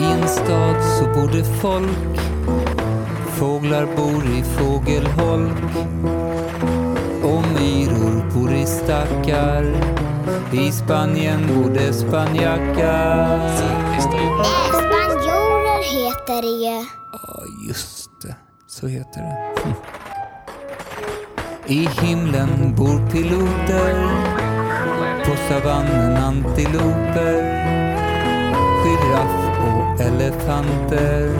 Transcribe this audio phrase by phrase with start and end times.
[0.00, 2.20] I en stad så bor det folk
[3.38, 5.62] Fåglar bor i fågelholk
[7.22, 9.64] och myror bor i stackar
[10.52, 13.48] I Spanien bor det spanjackar
[14.70, 16.86] spanjorer heter det ju.
[17.12, 18.34] Ja, just det.
[18.66, 19.62] Så heter det.
[19.62, 19.74] Hm.
[21.66, 23.94] I himlen bor piloter
[25.24, 27.60] På savannen antiloper
[28.84, 29.49] Giraff
[30.00, 31.32] och elefanter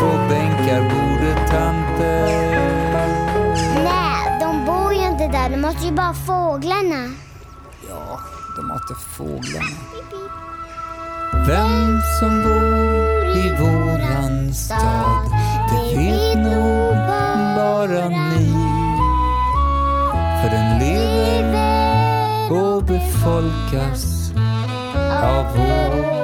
[0.00, 2.52] På bänkar bor det tanter
[3.84, 5.50] Nej, de bor ju inte där.
[5.50, 7.14] De måste ju bara fåglarna.
[7.88, 8.20] Ja,
[8.56, 9.66] de matar fåglarna.
[11.46, 15.30] Vem som bor i våran stad,
[15.70, 16.94] det vet nog
[17.56, 18.52] bara ni.
[20.42, 24.32] För den lever och befolkas
[25.22, 26.21] av vår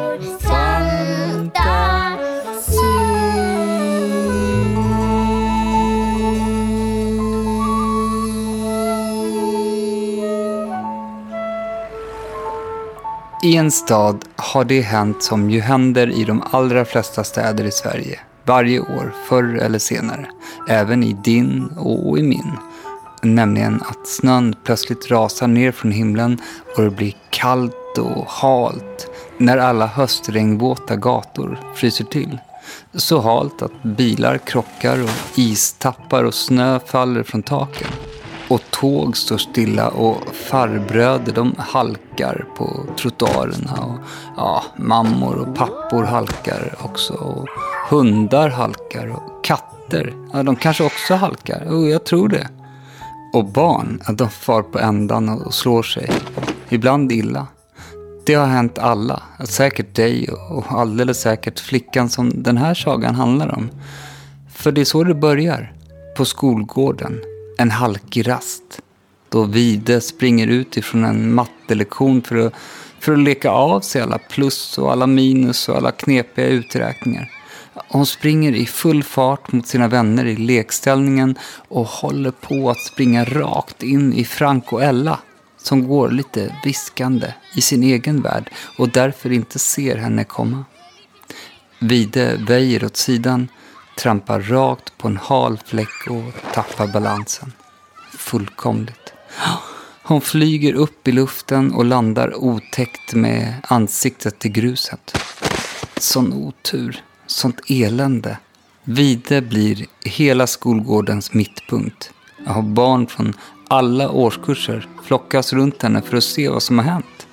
[13.49, 17.71] I en stad har det hänt som ju händer i de allra flesta städer i
[17.71, 18.21] Sverige.
[18.45, 20.27] Varje år, förr eller senare.
[20.69, 22.53] Även i din och i min.
[23.23, 26.41] Nämligen att snön plötsligt rasar ner från himlen
[26.77, 32.39] och det blir kallt och halt när alla höstregnvåta gator fryser till.
[32.95, 37.89] Så halt att bilar krockar och istappar och snö faller från taken.
[38.49, 43.73] Och tåg står stilla och farbröder de halkar på trottoarerna.
[43.73, 43.99] Och,
[44.37, 47.15] ja, mammor och pappor halkar också.
[47.15, 47.49] Och
[47.91, 51.67] hundar halkar och katter, ja, de kanske också halkar.
[51.71, 52.49] Oh, jag tror det.
[53.33, 56.11] Och barn, ja, de far på ändan och slår sig.
[56.69, 57.47] Ibland illa.
[58.27, 59.23] Det har hänt alla.
[59.45, 63.71] Säkert dig och alldeles säkert flickan som den här sagan handlar om.
[64.55, 65.73] För det är så det börjar.
[66.17, 67.21] På skolgården.
[67.61, 68.81] En halkig rast.
[69.29, 72.55] Då Vide springer ut ifrån en mattelektion för att,
[73.01, 77.31] för att leka av sig alla plus och alla minus och alla knepiga uträkningar.
[77.89, 81.39] Hon springer i full fart mot sina vänner i lekställningen
[81.69, 85.19] och håller på att springa rakt in i Frank och Ella
[85.63, 90.65] som går lite viskande i sin egen värld och därför inte ser henne komma.
[91.79, 93.49] Vide väjer åt sidan,
[93.99, 97.53] trampar rakt på en hal fläck och tappar balansen.
[98.13, 99.13] Fullkomligt.
[100.03, 105.19] Hon flyger upp i luften och landar otäckt med ansiktet till gruset.
[105.97, 108.39] Sån otur, sånt elände.
[108.85, 112.11] Vide blir hela skolgårdens mittpunkt.
[112.47, 113.35] Jag har barn från
[113.69, 117.27] alla årskurser flockas runt henne för att se vad som har hänt.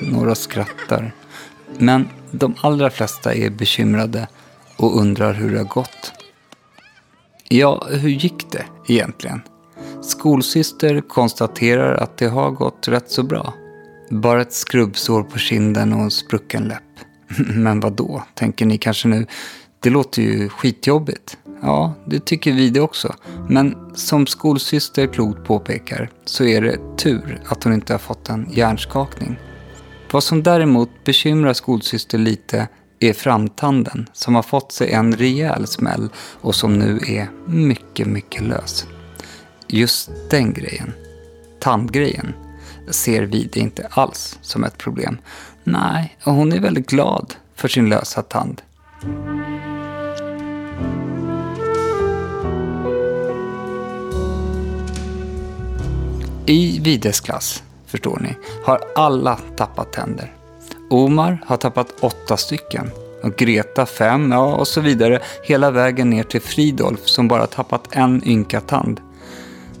[0.00, 1.12] Några skrattar.
[1.78, 4.28] Men de allra flesta är bekymrade
[4.80, 6.12] och undrar hur det har gått.
[7.48, 9.40] Ja, hur gick det egentligen?
[10.02, 13.54] Skolsyster konstaterar att det har gått rätt så bra.
[14.10, 16.82] Bara ett skrubbsår på kinden och en sprucken läpp.
[17.54, 19.26] Men vad då, tänker ni kanske nu.
[19.80, 21.38] Det låter ju skitjobbigt.
[21.62, 23.14] Ja, det tycker vi det också.
[23.48, 28.48] Men som skolsyster klokt påpekar så är det tur att hon inte har fått en
[28.52, 29.36] hjärnskakning.
[30.12, 32.68] Vad som däremot bekymrar skolsyster lite
[33.00, 36.08] är framtanden som har fått sig en rejäl smäll
[36.40, 38.86] och som nu är mycket, mycket lös.
[39.66, 40.92] Just den grejen,
[41.60, 42.34] tandgrejen,
[42.90, 45.18] ser Vide inte alls som ett problem.
[45.64, 48.62] Nej, och hon är väldigt glad för sin lösa tand.
[56.46, 60.39] I Vides klass, förstår ni, har alla tappat tänder.
[60.90, 62.90] Omar har tappat åtta stycken.
[63.22, 65.20] Och Greta fem, ja och så vidare.
[65.42, 69.00] Hela vägen ner till Fridolf som bara tappat en ynka tand.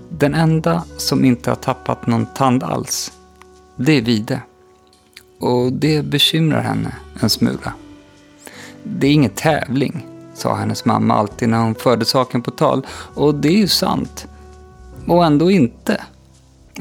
[0.08, 3.12] Den enda som inte har tappat någon tand alls,
[3.76, 4.40] det är Vide.
[5.40, 7.72] Och det bekymrar henne en smula.
[8.82, 12.86] Det är ingen tävling, sa hennes mamma alltid när hon förde saken på tal.
[13.14, 14.26] Och det är ju sant.
[15.06, 16.00] Och ändå inte.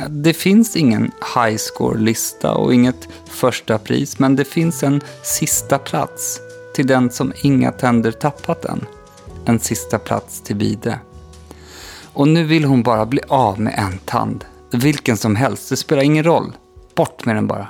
[0.09, 6.39] Det finns ingen high score-lista och inget första pris, men det finns en sista plats
[6.75, 8.85] till den som inga tänder tappat än.
[9.45, 10.99] En sista plats till Vide.
[12.13, 14.45] Och nu vill hon bara bli av med en tand.
[14.71, 16.51] Vilken som helst, det spelar ingen roll.
[16.95, 17.67] Bort med den bara.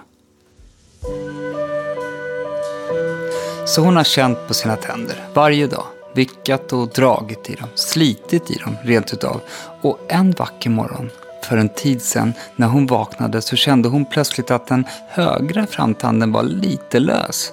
[3.66, 5.86] Så hon har känt på sina tänder varje dag.
[6.16, 9.42] Vickat och dragit i dem, slitit i dem rent utav.
[9.81, 11.10] Och en vacker morgon
[11.46, 16.32] för en tid sedan när hon vaknade så kände hon plötsligt att den högra framtanden
[16.32, 17.52] var lite lös.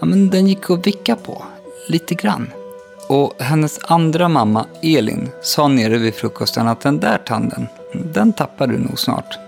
[0.00, 1.42] ja, men den gick att vicka på.
[1.88, 2.50] Lite grann.
[3.08, 8.66] Och hennes andra mamma, Elin, sa nere vid frukosten att den där tanden, den tappar
[8.66, 9.38] du nog snart.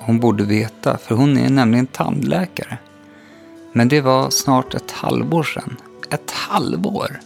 [0.00, 2.78] Hon borde veta, för hon är nämligen tandläkare.
[3.72, 5.76] Men det var snart ett halvår sedan.
[6.10, 7.20] Ett halvår!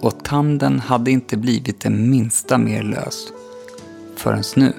[0.00, 3.28] Och tanden hade inte blivit det minsta mer lös.
[4.16, 4.72] Förrän nu.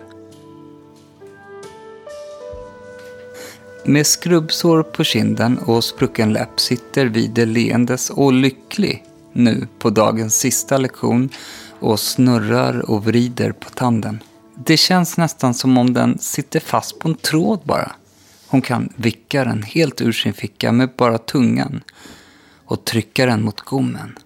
[3.86, 9.04] Med skrubbsår på kinden och sprucken läpp sitter Vide leendes och lycklig
[9.34, 11.30] nu på dagens sista lektion
[11.80, 14.24] och snurrar och vrider på tanden.
[14.66, 17.92] Det känns nästan som om den sitter fast på en tråd bara.
[18.48, 21.82] Hon kan vicka den helt ur sin ficka med bara tungan
[22.66, 24.18] och trycka den mot gommen.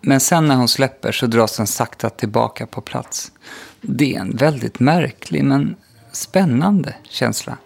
[0.00, 3.32] Men sen när hon släpper så dras den sakta tillbaka på plats.
[3.80, 5.76] Det är en väldigt märklig men
[6.12, 7.56] spännande känsla.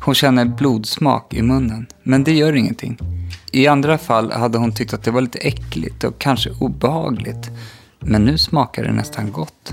[0.00, 2.98] Hon känner blodsmak i munnen, men det gör ingenting.
[3.52, 7.50] I andra fall hade hon tyckt att det var lite äckligt och kanske obehagligt.
[8.00, 9.72] Men nu smakar det nästan gott.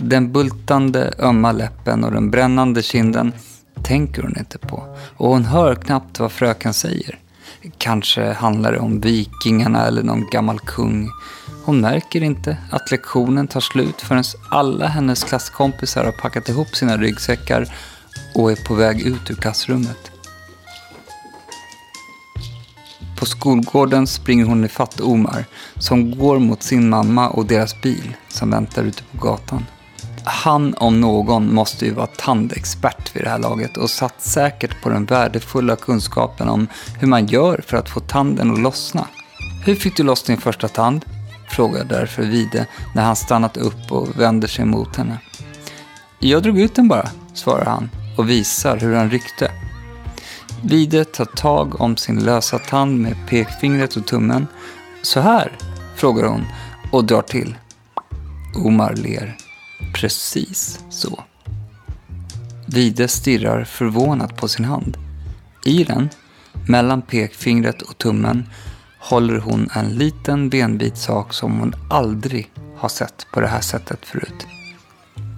[0.00, 3.32] Den bultande ömma läppen och den brännande kinden
[3.82, 4.96] tänker hon inte på.
[5.16, 7.18] Och hon hör knappt vad fröken säger.
[7.78, 11.10] Kanske handlar det om vikingarna eller någon gammal kung.
[11.64, 16.96] Hon märker inte att lektionen tar slut förrän alla hennes klasskompisar har packat ihop sina
[16.96, 17.74] ryggsäckar
[18.34, 20.10] och är på väg ut ur klassrummet.
[23.18, 25.44] På skolgården springer hon ifatt Omar
[25.78, 29.66] som går mot sin mamma och deras bil som väntar ute på gatan.
[30.24, 34.88] Han om någon måste ju vara tandexpert vid det här laget och satt säkert på
[34.88, 36.66] den värdefulla kunskapen om
[36.98, 39.06] hur man gör för att få tanden att lossna.
[39.64, 41.04] Hur fick du loss din första tand?
[41.48, 45.18] frågar därför Vide när han stannat upp och vänder sig mot henne.
[46.18, 49.50] Jag drog ut den bara, svarar han och visar hur han ryckte.
[50.62, 54.46] Vide tar tag om sin lösa tand med pekfingret och tummen.
[55.02, 55.58] Så här,
[55.96, 56.46] frågar hon
[56.92, 57.56] och drar till.
[58.54, 59.36] Omar ler.
[59.94, 61.24] Precis så.
[62.66, 64.96] Vide stirrar förvånat på sin hand.
[65.64, 66.08] I den,
[66.68, 68.48] mellan pekfingret och tummen,
[68.98, 74.06] håller hon en liten benbit sak som hon aldrig har sett på det här sättet
[74.06, 74.46] förut.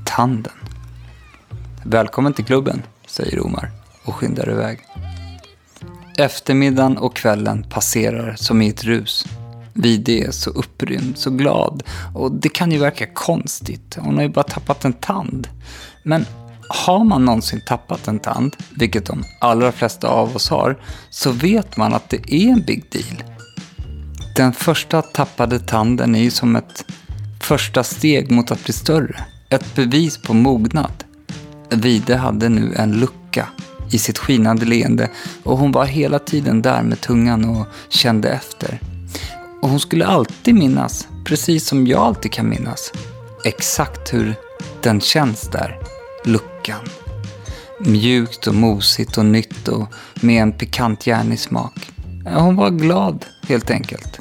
[0.04, 0.62] Tanden.
[1.84, 3.70] Välkommen till klubben, säger Omar
[4.05, 4.79] och skyndar iväg.
[6.19, 9.25] Eftermiddagen och kvällen passerar som i ett rus.
[9.73, 11.82] Vide är så upprymd, så glad.
[12.14, 13.96] Och det kan ju verka konstigt.
[14.00, 15.49] Hon har ju bara tappat en tand.
[16.02, 16.26] Men
[16.69, 21.76] har man någonsin tappat en tand, vilket de allra flesta av oss har, så vet
[21.76, 23.23] man att det är en big deal.
[24.37, 26.85] Den första tappade tanden är ju som ett
[27.40, 29.25] första steg mot att bli större.
[29.50, 31.01] Ett bevis på mognad.
[31.74, 33.48] Vide hade nu en lucka
[33.90, 35.10] i sitt skinande leende
[35.42, 38.80] och hon var hela tiden där med tungan och kände efter.
[39.62, 42.92] Och hon skulle alltid minnas, precis som jag alltid kan minnas,
[43.44, 44.34] exakt hur
[44.82, 45.78] den känns där,
[46.24, 46.80] luckan.
[47.80, 51.92] Mjukt och mosigt och nytt och med en pikant järnig smak.
[52.25, 54.18] Hon var glad, helt enkelt.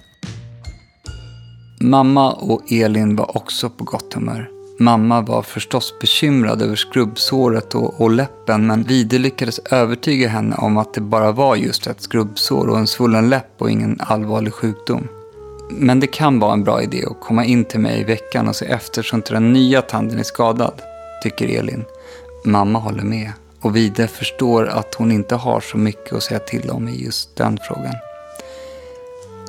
[1.80, 4.61] Mamma och Elin var också på gott humör.
[4.81, 10.78] Mamma var förstås bekymrad över skrubbsåret och, och läppen men Vide lyckades övertyga henne om
[10.78, 15.07] att det bara var just ett skrubbsår och en svullen läpp och ingen allvarlig sjukdom.
[15.69, 18.56] Men det kan vara en bra idé att komma in till mig i veckan och
[18.56, 20.81] se efter så inte den nya tanden är skadad,
[21.23, 21.85] tycker Elin.
[22.45, 26.69] Mamma håller med och Vide förstår att hon inte har så mycket att säga till
[26.69, 27.95] om i just den frågan.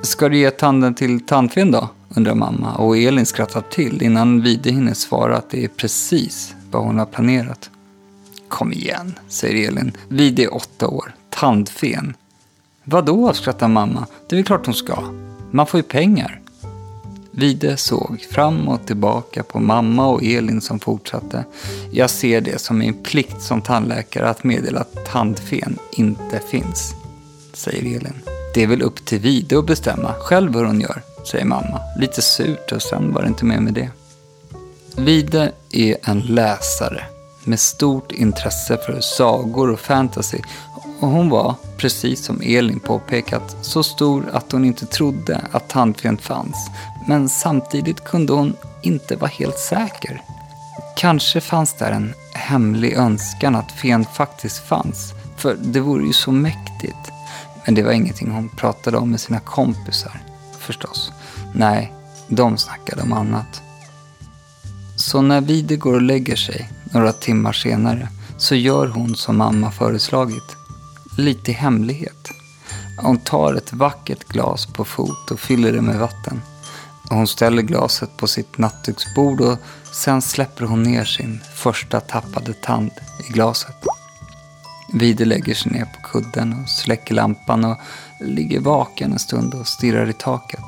[0.02, 1.88] Ska du ge tanden till tandfen då?
[2.16, 6.84] undrar mamma och Elin skrattar till innan Vide hinner svara att det är precis vad
[6.84, 7.70] hon har planerat.
[8.48, 9.92] Kom igen, säger Elin.
[10.08, 11.14] Vide är åtta år.
[11.30, 12.14] Tandfen.
[12.84, 14.06] Vadå, skrattar mamma.
[14.28, 15.02] Det är väl klart hon ska.
[15.50, 16.40] Man får ju pengar.
[17.30, 21.44] Vide såg fram och tillbaka på mamma och Elin som fortsatte.
[21.90, 26.94] Jag ser det som min plikt som tandläkare att meddela att tandfen inte finns,
[27.52, 28.31] säger Elin.
[28.54, 31.80] Det är väl upp till Vide att bestämma själv hur hon gör, säger mamma.
[31.98, 33.90] Lite surt och sen var det inte mer med det.
[34.96, 37.04] Vide är en läsare
[37.44, 40.38] med stort intresse för sagor och fantasy
[41.02, 46.18] och hon var, precis som Elin påpekat, så stor att hon inte trodde att tandfen
[46.18, 46.70] fanns.
[47.08, 50.22] Men samtidigt kunde hon inte vara helt säker.
[50.96, 56.32] Kanske fanns där en hemlig önskan att fen faktiskt fanns, för det vore ju så
[56.32, 57.11] mäktigt.
[57.64, 60.22] Men det var ingenting hon pratade om med sina kompisar,
[60.58, 61.12] förstås.
[61.54, 61.92] Nej,
[62.28, 63.62] de snackade om annat.
[64.96, 69.70] Så när Vide går och lägger sig, några timmar senare, så gör hon som mamma
[69.70, 70.56] föreslagit.
[71.18, 72.28] Lite i hemlighet.
[73.02, 76.42] Hon tar ett vackert glas på fot och fyller det med vatten.
[77.10, 79.58] Hon ställer glaset på sitt nattduksbord och
[79.92, 82.90] sen släpper hon ner sin första tappade tand
[83.28, 83.76] i glaset.
[84.92, 87.76] Vide lägger sig ner på kudden och släcker lampan och
[88.20, 90.64] ligger vaken en stund och stirrar i taket.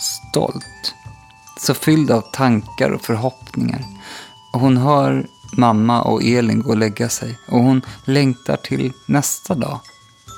[0.00, 0.94] Stolt.
[1.60, 3.84] Så fylld av tankar och förhoppningar.
[4.52, 9.80] Hon hör mamma och Elin gå och lägga sig och hon längtar till nästa dag.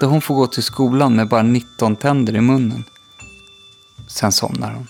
[0.00, 2.84] Då hon får gå till skolan med bara 19 tänder i munnen.
[4.08, 4.86] Sen somnar hon.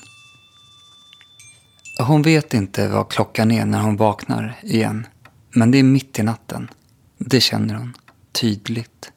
[2.06, 5.06] Hon vet inte vad klockan är när hon vaknar igen.
[5.50, 6.70] Men det är mitt i natten.
[7.18, 7.94] Det känner hon
[8.40, 9.12] tydligt.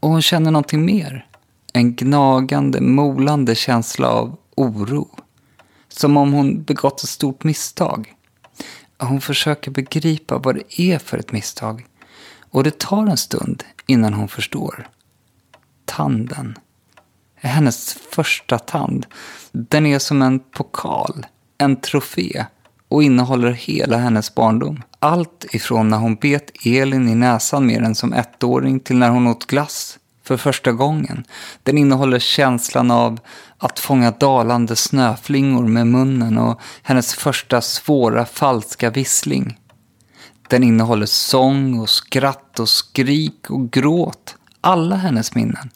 [0.00, 1.26] Och hon känner någonting mer.
[1.72, 5.08] En gnagande, molande känsla av oro.
[5.88, 8.14] Som om hon begått ett stort misstag.
[8.98, 11.86] Hon försöker begripa vad det är för ett misstag.
[12.50, 14.88] Och det tar en stund innan hon förstår.
[15.84, 16.58] Tanden.
[17.34, 19.06] Hennes första tand.
[19.52, 21.26] Den är som en pokal,
[21.58, 22.46] en trofé
[22.88, 24.82] och innehåller hela hennes barndom.
[24.98, 29.26] Allt ifrån när hon bet Elin i näsan mer än som ettåring till när hon
[29.26, 31.24] åt glass för första gången.
[31.62, 33.20] Den innehåller känslan av
[33.58, 39.58] att fånga dalande snöflingor med munnen och hennes första svåra falska vissling.
[40.48, 44.36] Den innehåller sång och skratt och skrik och gråt.
[44.60, 45.70] Alla hennes minnen.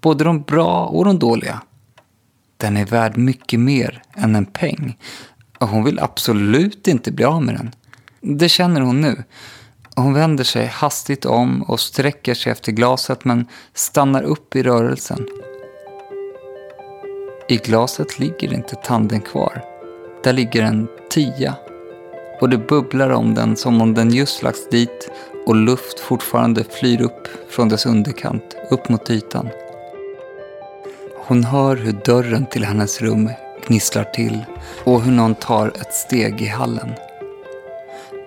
[0.00, 1.60] Både de bra och de dåliga.
[2.56, 4.98] Den är värd mycket mer än en peng.
[5.64, 7.74] Och hon vill absolut inte bli av med den.
[8.38, 9.24] Det känner hon nu.
[9.96, 15.26] Hon vänder sig hastigt om och sträcker sig efter glaset men stannar upp i rörelsen.
[17.48, 19.64] I glaset ligger inte tanden kvar.
[20.24, 21.54] Där ligger en tia.
[22.40, 25.10] Och det bubblar om den som om den just lagts dit
[25.46, 29.48] och luft fortfarande flyr upp från dess underkant, upp mot ytan.
[31.16, 33.30] Hon hör hur dörren till hennes rum
[33.66, 34.44] gnisslar till
[34.84, 36.92] och hur någon tar ett steg i hallen.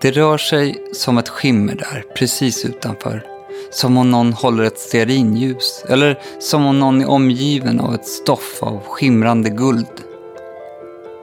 [0.02, 3.26] Det rör sig som ett skimmer där, precis utanför.
[3.72, 8.58] Som om någon håller ett stearinljus eller som om någon är omgiven av ett stoff
[8.60, 9.88] av skimrande guld.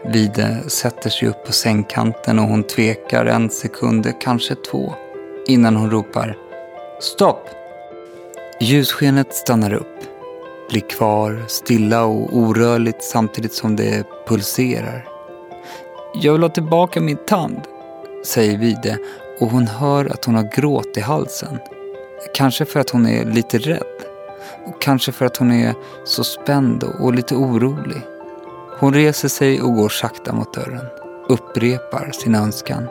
[0.06, 4.94] Vide sätter sig upp på sängkanten och hon tvekar en sekund, kanske två,
[5.46, 6.36] innan hon ropar
[7.00, 7.48] Stopp!
[8.60, 10.13] Ljusskenet stannar upp,
[10.74, 15.08] blir kvar stilla och orörligt samtidigt som det pulserar.
[16.14, 17.60] Jag vill ha tillbaka min tand,
[18.24, 18.98] säger Vide
[19.40, 21.58] och hon hör att hon har gråt i halsen.
[22.34, 24.00] Kanske för att hon är lite rädd.
[24.66, 28.02] Och kanske för att hon är så spänd och lite orolig.
[28.78, 30.86] Hon reser sig och går sakta mot dörren.
[31.28, 32.86] Upprepar sin önskan.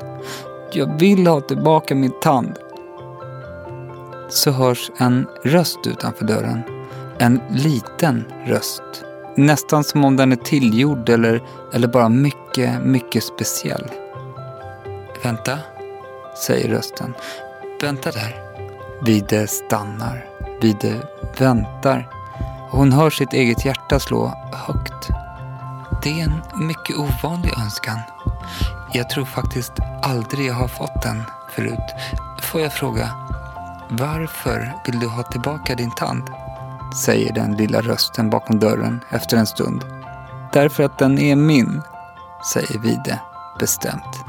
[0.71, 2.59] Jag vill ha tillbaka min tand.
[4.29, 6.72] Så hörs en röst utanför dörren.
[7.17, 8.83] En liten röst.
[9.35, 11.43] Nästan som om den är tillgjord eller,
[11.73, 13.91] eller bara mycket, mycket speciell.
[15.23, 15.57] Vänta,
[16.47, 17.13] säger rösten.
[17.81, 18.41] Vänta där.
[19.05, 20.25] Vide stannar.
[20.61, 20.93] Vide
[21.37, 22.09] väntar.
[22.71, 25.09] Hon hör sitt eget hjärta slå högt.
[26.03, 27.99] Det är en mycket ovanlig önskan.
[28.93, 31.23] Jag tror faktiskt aldrig jag har fått den
[31.55, 31.93] förut.
[32.41, 33.09] Får jag fråga,
[33.89, 36.23] varför vill du ha tillbaka din tand?
[36.95, 39.85] Säger den lilla rösten bakom dörren efter en stund.
[40.53, 41.81] Därför att den är min,
[42.53, 43.19] säger Vide
[43.59, 44.23] bestämt.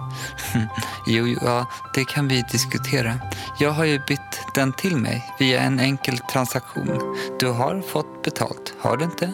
[1.06, 3.14] jo, ja, det kan vi diskutera.
[3.58, 7.16] Jag har ju bytt den till mig via en enkel transaktion.
[7.38, 9.32] Du har fått betalt, har du inte?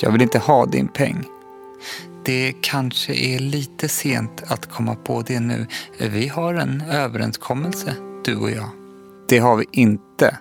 [0.00, 1.24] Jag vill inte ha din peng.
[2.24, 5.66] Det kanske är lite sent att komma på det nu.
[5.98, 7.94] Vi har en överenskommelse,
[8.24, 8.68] du och jag.
[9.28, 10.38] Det har vi inte.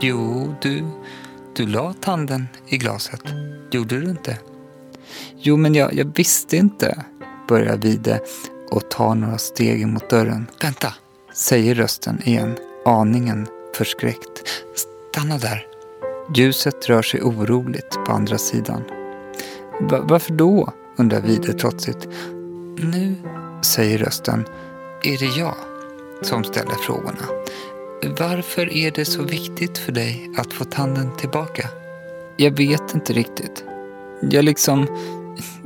[0.00, 0.84] Jo, du,
[1.56, 3.20] du la tanden i glaset.
[3.70, 4.38] Gjorde du inte?
[5.36, 7.04] Jo, men jag, jag visste inte,
[7.48, 8.20] börjar Vide
[8.70, 10.46] och tar några steg mot dörren.
[10.62, 10.94] Vänta,
[11.34, 14.42] säger rösten igen, aningen förskräckt.
[14.74, 15.66] Stanna där.
[16.34, 18.82] Ljuset rör sig oroligt på andra sidan.
[19.80, 20.72] Va varför då?
[20.96, 22.08] undrar Vide trotsigt.
[22.78, 23.14] Nu,
[23.62, 24.46] säger rösten,
[25.02, 25.54] är det jag
[26.22, 27.26] som ställer frågorna.
[28.02, 31.68] Varför är det så viktigt för dig att få tanden tillbaka?
[32.36, 33.64] Jag vet inte riktigt.
[34.30, 34.86] Jag liksom...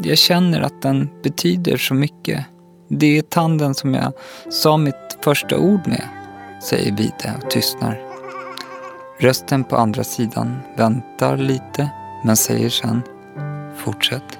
[0.02, 2.44] Jag känner att den betyder så mycket.
[2.88, 4.12] Det är tanden som jag
[4.50, 6.08] sa mitt första ord med,
[6.62, 8.00] säger Vide och tystnar.
[9.18, 11.90] Rösten på andra sidan väntar lite,
[12.24, 13.02] men säger sen
[13.76, 14.38] Fortsätt.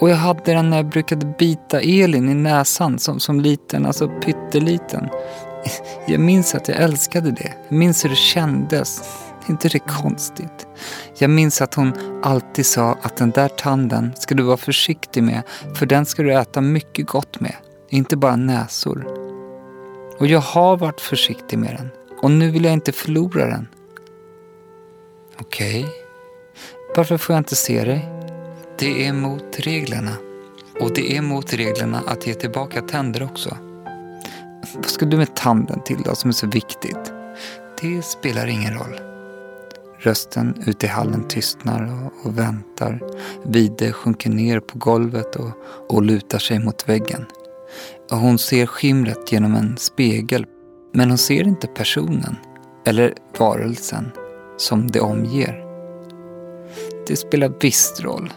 [0.00, 4.08] Och jag hade den när jag brukade bita Elin i näsan som, som liten, alltså
[4.08, 5.08] pytteliten.
[6.06, 7.52] Jag minns att jag älskade det.
[7.68, 9.02] Jag minns hur det kändes.
[9.46, 10.66] Är inte det konstigt?
[11.18, 15.42] Jag minns att hon alltid sa att den där tanden ska du vara försiktig med
[15.74, 17.54] för den ska du äta mycket gott med,
[17.88, 19.06] inte bara näsor.
[20.18, 21.90] Och jag har varit försiktig med den
[22.22, 23.68] och nu vill jag inte förlora den.
[25.40, 25.94] Okej, okay.
[26.96, 28.08] varför får jag inte se dig?
[28.78, 30.12] Det är mot reglerna.
[30.80, 33.56] Och det är mot reglerna att ge tillbaka tänder också.
[34.74, 37.12] Vad ska du med tanden till då som är så viktigt?
[37.80, 39.00] Det spelar ingen roll.
[39.98, 43.00] Rösten ute i hallen tystnar och, och väntar.
[43.44, 45.50] Vide sjunker ner på golvet och,
[45.88, 47.24] och lutar sig mot väggen.
[48.10, 50.46] Och hon ser skimret genom en spegel
[50.92, 52.36] men hon ser inte personen
[52.86, 54.10] eller varelsen
[54.56, 55.64] som det omger.
[57.06, 58.32] Det spelar visst roll.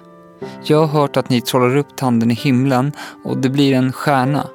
[0.63, 2.91] Jag har hört att ni trollar upp tanden i himlen
[3.23, 4.47] och det blir en stjärna.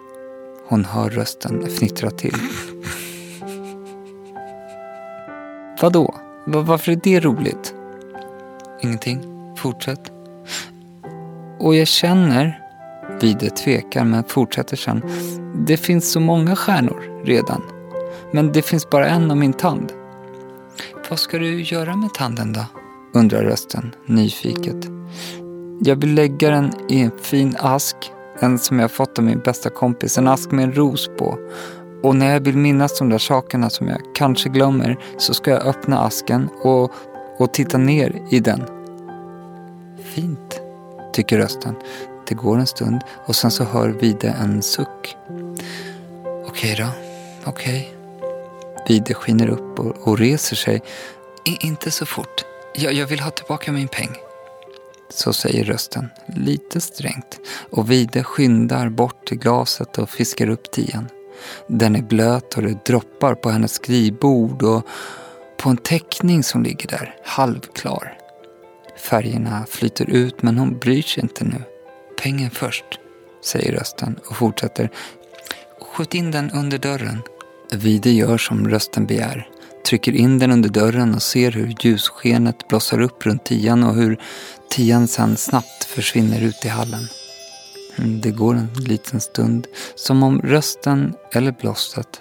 [0.69, 2.35] Hon hör rösten fnittra till.
[5.83, 6.15] Vadå?
[6.47, 7.75] Varför är det roligt?
[8.83, 9.21] Ingenting.
[9.57, 10.13] Fortsätt.
[11.59, 12.63] Och jag känner,
[13.21, 15.03] Vide tvekar men fortsätter sen.
[15.67, 17.63] Det finns så många stjärnor redan.
[18.33, 19.93] Men det finns bara en av min tand.
[21.11, 22.65] Vad ska du göra med tanden då?
[23.17, 24.87] undrar rösten nyfiket.
[25.81, 27.97] Jag vill lägga den i en fin ask,
[28.41, 31.39] en som jag fått av min bästa kompis, en ask med en ros på.
[32.03, 35.67] Och när jag vill minnas de där sakerna som jag kanske glömmer så ska jag
[35.67, 36.93] öppna asken och,
[37.39, 38.65] och titta ner i den.
[40.15, 40.61] Fint,
[41.13, 41.75] tycker rösten.
[42.29, 45.17] Det går en stund och sen så hör Vide en suck.
[46.47, 46.89] Okej då,
[47.45, 47.95] okej.
[48.89, 50.83] Vide skiner upp och, och reser sig.
[51.45, 52.45] I, inte så fort.
[52.75, 54.17] Jag, jag vill ha tillbaka min peng.
[55.09, 57.41] Så säger rösten, lite strängt.
[57.71, 61.09] Och Vide skyndar bort till glaset och fiskar upp tian.
[61.69, 64.87] Den är blöt och det droppar på hennes skrivbord och
[65.57, 68.19] på en teckning som ligger där, halvklar.
[68.99, 71.63] Färgerna flyter ut men hon bryr sig inte nu.
[72.23, 72.85] Pengen först,
[73.45, 74.91] säger rösten och fortsätter.
[75.81, 77.23] Skjut in den under dörren.
[77.73, 79.49] Vide gör som rösten begär
[79.87, 84.21] trycker in den under dörren och ser hur ljusskenet blossar upp runt tian och hur
[84.77, 87.09] tian sen snabbt försvinner ut i hallen.
[87.99, 92.21] Mm, det går en liten stund, som om rösten eller blåstet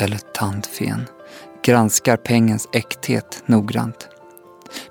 [0.00, 1.06] eller tandfen
[1.64, 4.08] granskar pengens äkthet noggrant.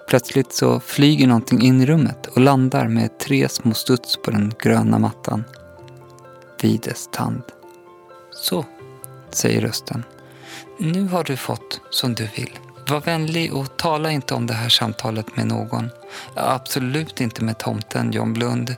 [0.07, 4.53] Plötsligt så flyger någonting in i rummet och landar med tre små studs på den
[4.59, 5.43] gröna mattan.
[6.61, 7.43] Vides tand.
[8.31, 8.65] Så,
[9.31, 10.03] säger rösten
[10.77, 12.51] nu har du fått som du vill.
[12.91, 15.89] Var vänlig och tala inte om det här samtalet med någon.
[16.36, 18.75] Absolut inte med tomten, John Blund,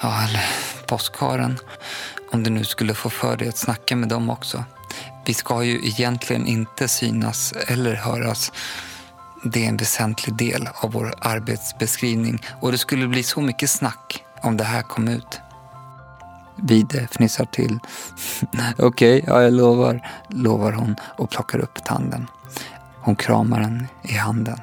[0.00, 0.44] ja, eller
[0.86, 1.58] påskharen.
[2.32, 4.64] Om du nu skulle få för dig att snacka med dem också.
[5.26, 8.52] Vi ska ju egentligen inte synas eller höras.
[9.44, 14.24] Det är en väsentlig del av vår arbetsbeskrivning och det skulle bli så mycket snack
[14.42, 15.40] om det här kom ut.
[16.56, 17.78] Vide fnissar till.
[18.78, 22.26] Okej, okay, ja, jag lovar, lovar hon och plockar upp tanden.
[23.04, 24.60] Hon kramar den i handen.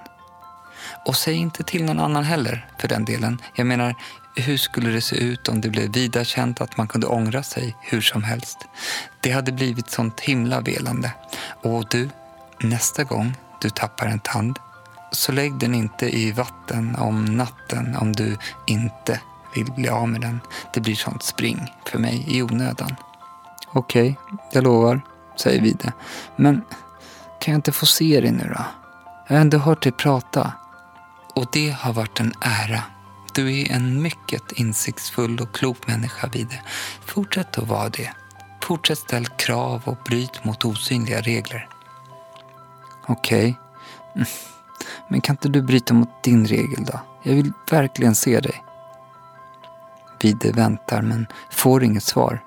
[1.06, 3.42] Och säg inte till någon annan heller, för den delen.
[3.56, 3.96] Jag menar,
[4.36, 7.76] hur skulle det se ut om det blev vida känt att man kunde ångra sig
[7.82, 8.58] hur som helst?
[9.22, 11.12] Det hade blivit sånt himla velande.
[11.64, 12.10] Och du,
[12.60, 14.60] nästa gång du tappar en tand,
[15.12, 19.20] så lägg den inte i vatten om natten om du inte
[19.56, 20.40] vill bli av med den.
[20.74, 22.96] Det blir sånt spring för mig i onödan.
[23.74, 25.02] Okej, okay, jag lovar,
[25.36, 25.94] säger Vide.
[26.36, 26.62] Men
[27.42, 28.66] kan jag inte få se dig nu då?
[29.28, 30.54] Jag har ändå hört dig prata.
[31.36, 32.84] Och det har varit en ära.
[33.34, 36.62] Du är en mycket insiktsfull och klok människa, Vide.
[37.06, 38.12] Fortsätt att vara det.
[38.64, 41.68] Fortsätt ställ krav och bryt mot osynliga regler.
[43.08, 43.56] Okej.
[44.14, 44.26] Okay.
[45.10, 47.00] Men kan inte du bryta mot din regel då?
[47.24, 48.64] Jag vill verkligen se dig.
[50.22, 52.44] Vide väntar men får inget svar.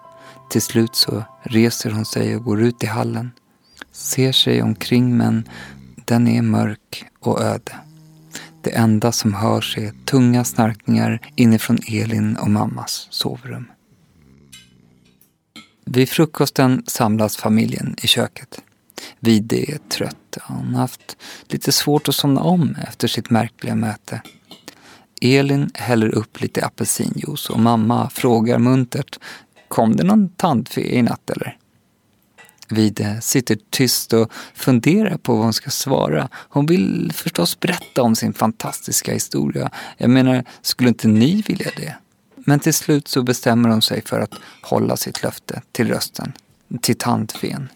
[0.50, 3.33] Till slut så reser hon sig och går ut i hallen.
[3.94, 5.48] Ser sig omkring men
[6.04, 7.72] den är mörk och öde.
[8.62, 13.66] Det enda som hörs är tunga snarkningar inifrån Elin och mammas sovrum.
[15.85, 18.61] Vid frukosten samlas familjen i köket.
[19.20, 20.38] Vide är trött.
[20.40, 21.16] Han har haft
[21.48, 24.22] lite svårt att somna om efter sitt märkliga möte.
[25.20, 29.18] Elin häller upp lite apelsinjuice och mamma frågar muntert
[29.68, 31.59] Kom det någon tandfe i natt eller?
[32.68, 36.29] Vide eh, sitter tyst och funderar på vad hon ska svara.
[36.35, 39.70] Hon vill förstås berätta om sin fantastiska historia.
[39.96, 41.94] Jag menar, skulle inte ni vilja det?
[42.37, 46.33] Men till slut så bestämmer hon sig för att hålla sitt löfte till rösten,
[46.81, 47.68] till tantfen.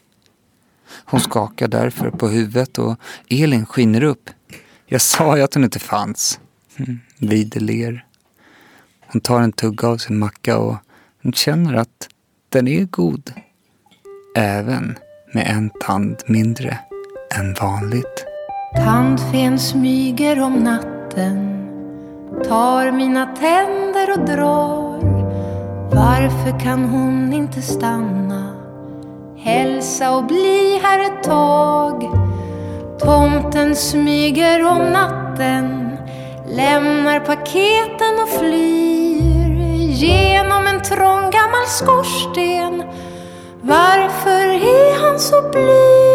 [0.90, 2.96] Hon skakar därför på huvudet och
[3.29, 4.31] Elin skiner upp.
[4.87, 6.40] Jag sa ju att hon inte fanns.
[6.77, 8.05] Mm, Vide ler.
[9.07, 10.77] Hon tar en tugga av sin macka och
[11.22, 12.09] hon känner att
[12.48, 13.33] den är god.
[14.38, 14.98] Även
[15.33, 16.79] med en tand mindre
[17.38, 18.27] än vanligt.
[18.77, 21.68] Tandfen smyger om natten
[22.48, 24.98] Tar mina tänder och drar.
[25.90, 28.55] Varför kan hon inte stanna
[29.38, 32.03] Hälsa och bli här ett tag?
[32.98, 35.96] Tomten smyger om natten
[36.46, 42.83] Lämnar paketen och flyr Genom en trång gammal skorsten.
[43.68, 46.08] Varför är han så blyg?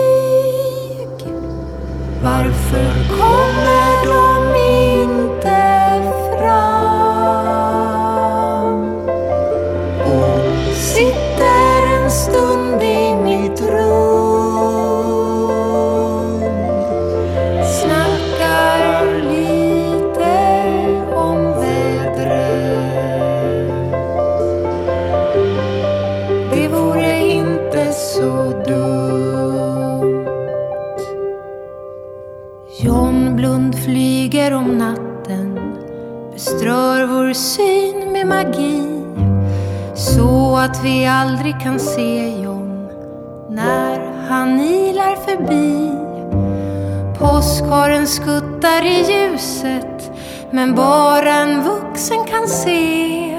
[50.75, 53.37] Bara en vuxen kan se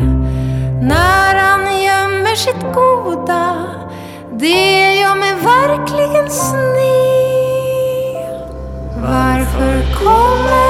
[0.80, 3.56] När han gömmer sitt goda.
[4.32, 6.64] Det gör mig verkligen sned.
[9.02, 10.63] Varför kommer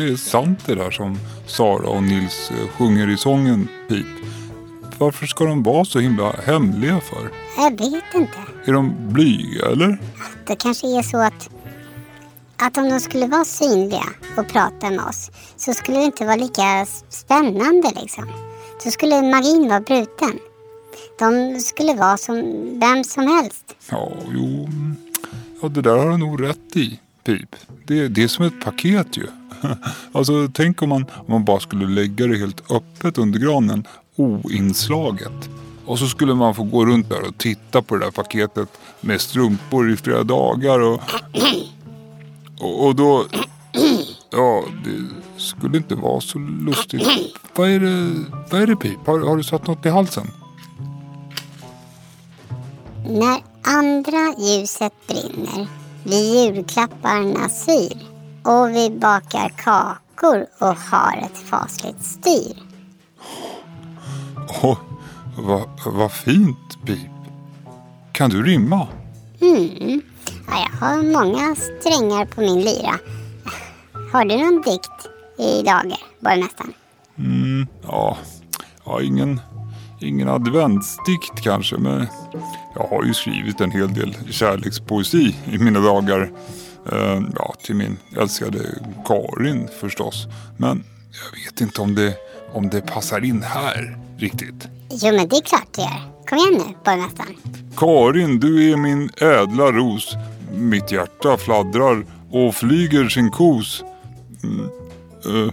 [0.00, 4.06] kanske är sant det där som Sara och Nils eh, sjunger i sången Pip.
[4.98, 7.30] Varför ska de vara så himla hemliga för?
[7.56, 8.38] Jag vet inte.
[8.64, 9.98] Är de blyga eller?
[10.46, 11.50] Det kanske är så att,
[12.56, 14.04] att om de skulle vara synliga
[14.36, 18.28] och prata med oss så skulle det inte vara lika spännande liksom.
[18.82, 20.38] Så skulle magin vara bruten.
[21.18, 22.42] De skulle vara som
[22.80, 23.74] vem som helst.
[23.90, 24.68] Ja, jo.
[25.62, 27.56] Ja, det där har du nog rätt i, Pip.
[27.86, 29.26] Det, det är som ett paket ju.
[30.12, 35.50] Alltså, tänk om man, om man bara skulle lägga det helt öppet under granen, oinslaget.
[35.84, 38.68] Och så skulle man få gå runt där och titta på det där paketet
[39.00, 41.00] med strumpor i flera dagar och...
[42.62, 43.24] Och, och då...
[44.32, 45.06] Ja, det
[45.40, 47.08] skulle inte vara så lustigt.
[47.54, 49.06] Vad är det, vad är det Pip?
[49.06, 50.26] Har, har du satt något i halsen?
[53.08, 55.66] När andra ljuset brinner
[56.04, 58.09] blir julklapparna syr
[58.42, 62.56] och vi bakar kakor och har ett fasligt styr.
[64.62, 64.78] Åh,
[65.38, 67.10] vad, vad fint Pip.
[68.12, 68.88] Kan du rimma?
[69.40, 70.02] Mm.
[70.46, 72.98] Ja, jag har många strängar på min lyra.
[74.12, 76.72] Har du någon dikt i lager, borgmästaren?
[77.18, 78.18] Mm, ja,
[78.84, 79.40] ja ingen,
[80.00, 82.06] ingen adventsdikt kanske, men
[82.74, 86.30] jag har ju skrivit en hel del kärlekspoesi i mina dagar.
[86.92, 88.58] Eh, ja, till min älskade
[89.06, 90.26] Karin förstås.
[90.56, 92.14] Men jag vet inte om det,
[92.52, 94.68] om det passar in här riktigt.
[94.90, 96.26] Jo, men det är klart det gör.
[96.28, 97.36] Kom igen nu, borgmästaren.
[97.76, 100.16] Karin, du är min ädla ros.
[100.52, 103.84] Mitt hjärta fladdrar och flyger sin kos.
[104.42, 104.60] Mm,
[105.24, 105.52] eh,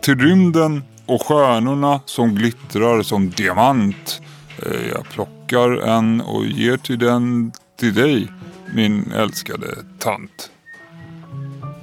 [0.00, 4.20] till rymden och stjärnorna som glittrar som diamant.
[4.58, 8.28] Eh, Jag plockar en och ger till den till dig,
[8.74, 9.66] min älskade
[9.98, 10.50] tant.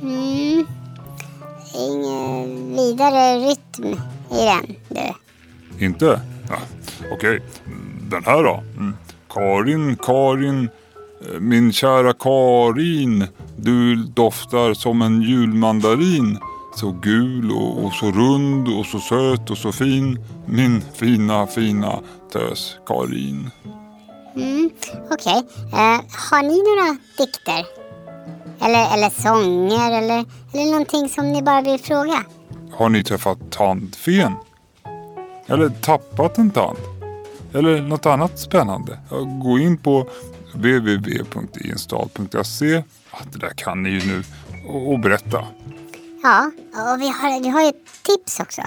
[0.01, 0.67] Mm.
[1.75, 3.99] Ingen vidare rytm
[4.31, 5.13] i den, du.
[5.86, 6.21] Inte?
[6.49, 6.57] Ja,
[7.12, 7.41] Okej,
[8.10, 8.63] den här då?
[8.77, 8.95] Mm.
[9.29, 10.69] Karin, Karin,
[11.21, 13.27] eh, min kära Karin.
[13.57, 16.39] Du doftar som en julmandarin.
[16.75, 20.19] Så gul och, och så rund och så söt och så fin.
[20.45, 21.99] Min fina, fina
[22.33, 23.49] tös Karin.
[24.36, 24.69] Mm.
[25.12, 25.43] Okej.
[25.73, 27.76] Eh, har ni några dikter?
[28.61, 32.23] Eller, eller sånger eller, eller någonting som ni bara vill fråga?
[32.73, 34.33] Har ni träffat tandfen?
[35.47, 36.77] Eller tappat en tand?
[37.53, 38.99] Eller något annat spännande?
[39.43, 40.07] Gå in på
[40.53, 42.83] www.instad.se.
[43.11, 44.23] Ja, Det där kan ni ju nu.
[44.69, 45.45] Och, berätta.
[46.23, 48.61] Ja, och vi har, vi har ju ett tips också.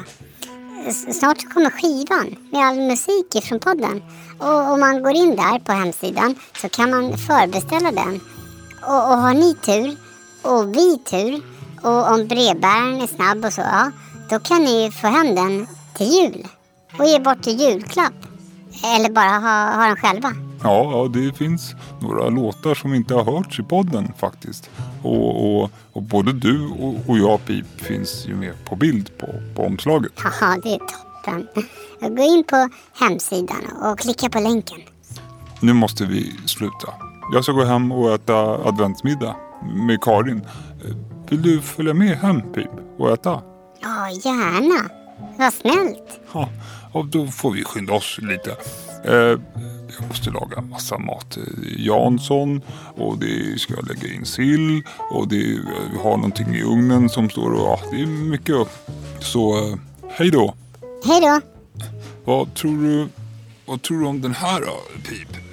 [1.12, 4.02] Snart så kommer skivan med all musik ifrån podden.
[4.38, 8.20] Och om man går in där på hemsidan så kan man förbeställa den.
[8.82, 9.96] Och, och har ni tur
[10.42, 11.42] och vi tur
[11.82, 13.90] och om brevbäraren är snabb och så, ja,
[14.30, 15.66] då kan ni få hem den
[15.96, 16.46] till jul.
[16.98, 18.12] Och ge bort till julklapp.
[18.84, 20.32] Eller bara ha, ha den själva.
[20.62, 24.70] Ja, ja, det finns några låtar som inte har hörts i podden faktiskt.
[25.02, 29.26] Och, och, och både du och, och jag Pip finns ju med på bild på,
[29.56, 30.12] på omslaget.
[30.16, 31.48] Haha, det är toppen.
[32.16, 32.68] Gå in på
[33.00, 34.78] hemsidan och klicka på länken.
[35.60, 37.09] Nu måste vi sluta.
[37.32, 38.34] Jag ska gå hem och äta
[38.68, 39.36] adventsmiddag
[39.74, 40.46] med Karin.
[41.28, 43.42] Vill du följa med hem Pip och äta?
[43.80, 44.90] Ja, gärna.
[45.38, 46.20] Vad snällt.
[46.32, 46.48] Ja,
[46.92, 48.56] och då får vi skynda oss lite.
[49.04, 49.40] Eh,
[49.98, 51.38] jag måste laga massa mat.
[51.76, 52.62] Jansson
[52.96, 55.36] och det ska jag lägga in sill och det
[55.92, 58.68] vi har någonting i ugnen som står och ja, det är mycket.
[59.20, 59.76] Så eh,
[60.10, 60.54] hej då.
[61.04, 61.40] Hej då.
[62.24, 63.08] Vad tror du,
[63.66, 65.49] vad tror du om den här då, Pip?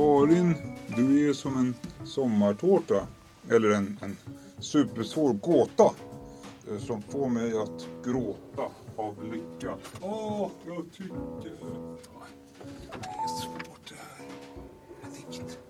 [0.00, 0.54] Karin,
[0.96, 3.06] du är som en sommartårta.
[3.50, 4.16] Eller en, en
[4.58, 5.94] supersvår gåta.
[6.70, 8.62] Eh, som får mig att gråta
[8.96, 9.74] av lycka.
[10.00, 11.14] Åh, jag tycker...
[11.42, 11.48] Det
[13.08, 14.26] är svårt det här.
[15.02, 15.69] Jag tänker inte...